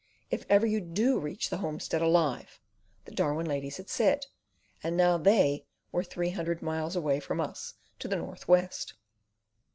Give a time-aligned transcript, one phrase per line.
[0.31, 2.59] "If ever you DO reach the homestead alive,"
[3.05, 4.25] the Darwin ladies had said;
[4.81, 8.95] and now they were three hundred miles away from us to the north west.